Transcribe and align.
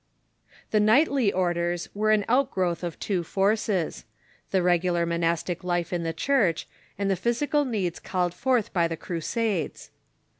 The 0.71 0.79
knightly 0.79 1.31
orders 1.31 1.87
were 1.93 2.09
an 2.09 2.25
outgrowth 2.27 2.83
of 2.83 2.97
two 2.97 3.21
forces— 3.23 4.03
the 4.49 4.63
regular 4.63 5.05
monastic 5.05 5.63
life 5.63 5.93
in 5.93 6.01
the 6.01 6.11
Church, 6.11 6.67
and 6.97 7.07
the 7.07 7.15
physical 7.15 7.65
needs,.. 7.65 7.99
called 7.99 8.33
forth 8.33 8.73
by 8.73 8.87
the 8.87 8.97
Crusades. 8.97 9.91